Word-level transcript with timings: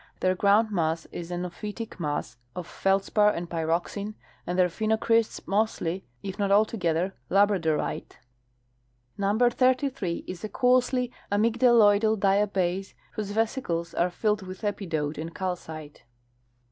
Their 0.21 0.35
groundmass 0.35 1.05
is 1.11 1.29
an 1.29 1.43
ophitic 1.45 1.99
mass 1.99 2.35
of 2.55 2.65
feldspar 2.65 3.29
and 3.29 3.47
pyroxene, 3.47 4.15
and 4.47 4.57
their, 4.57 4.67
phenocrysts 4.67 5.47
mostly, 5.47 6.07
if 6.23 6.39
not 6.39 6.51
altogether, 6.51 7.13
labradorite. 7.29 8.13
Number 9.15 9.51
33 9.51 10.23
is 10.25 10.43
a 10.43 10.49
coarsely 10.49 11.11
amygclaloidal 11.31 12.17
diabase 12.17 12.95
whose 13.11 13.29
vesicles 13.29 13.93
are 13.93 14.09
filled 14.09 14.41
with 14.41 14.63
epidote 14.63 15.19
and 15.19 15.35
calcite. 15.35 16.01